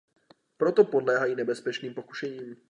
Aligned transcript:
Proto 0.57 0.83
podléhají 0.83 1.35
nebezpečným 1.35 1.93
pokušením. 1.93 2.55